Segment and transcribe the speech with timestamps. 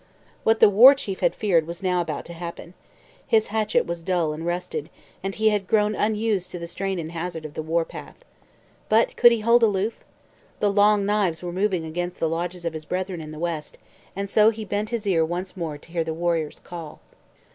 [0.43, 2.73] What the War Chief had feared was now about to happen.
[3.27, 4.89] His hatchet was dull and rusted,
[5.21, 8.25] and he had grown unused to the strain and hazard of the war path.
[8.89, 10.03] But could he hold aloof?
[10.59, 13.77] The 'Long Knives' were moving against the lodges of his brethren in the west,
[14.15, 16.99] and so he bent his ear once more to hear the warrior's call.